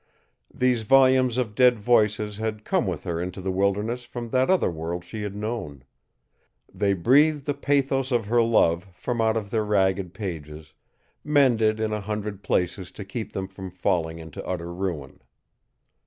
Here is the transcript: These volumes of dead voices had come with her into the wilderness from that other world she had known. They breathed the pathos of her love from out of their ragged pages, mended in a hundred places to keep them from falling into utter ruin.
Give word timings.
These 0.51 0.81
volumes 0.81 1.37
of 1.37 1.53
dead 1.53 1.77
voices 1.77 2.37
had 2.37 2.65
come 2.65 2.87
with 2.87 3.03
her 3.03 3.21
into 3.21 3.39
the 3.39 3.51
wilderness 3.51 4.03
from 4.03 4.29
that 4.31 4.49
other 4.49 4.71
world 4.71 5.05
she 5.05 5.21
had 5.21 5.35
known. 5.35 5.83
They 6.73 6.93
breathed 6.93 7.45
the 7.45 7.53
pathos 7.53 8.11
of 8.11 8.25
her 8.25 8.41
love 8.41 8.85
from 8.95 9.21
out 9.21 9.37
of 9.37 9.51
their 9.51 9.63
ragged 9.63 10.15
pages, 10.15 10.73
mended 11.23 11.79
in 11.79 11.93
a 11.93 12.01
hundred 12.01 12.41
places 12.41 12.91
to 12.93 13.05
keep 13.05 13.33
them 13.33 13.47
from 13.47 13.69
falling 13.69 14.17
into 14.17 14.43
utter 14.43 14.73
ruin. 14.73 15.19